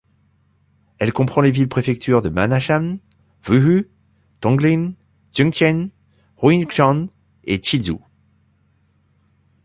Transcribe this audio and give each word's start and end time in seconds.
Elle 0.97 1.13
comprend 1.13 1.41
les 1.41 1.51
villes-préféctures 1.51 2.23
de 2.23 2.29
Ma'anshan, 2.29 2.97
Wuhu, 3.47 3.91
Tongling, 4.39 4.95
Xuancheng, 5.31 5.91
Huangshan 6.41 7.09
et 7.43 7.61
Chizhou. 7.61 8.01